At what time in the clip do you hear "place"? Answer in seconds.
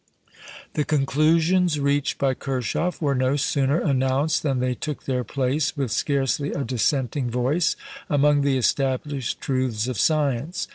5.23-5.77